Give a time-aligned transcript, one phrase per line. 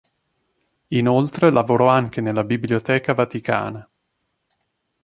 [0.87, 3.87] Inoltre lavorò anche nella Biblioteca Vaticana.